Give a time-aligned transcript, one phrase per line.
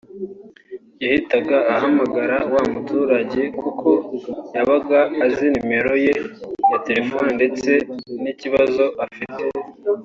[1.03, 3.89] yahitaga ahamagara wa muturage kuko
[4.55, 6.13] yabaga azi nimero ye
[6.69, 7.71] ya telefone ndetse
[8.21, 9.43] n’ikibazo afite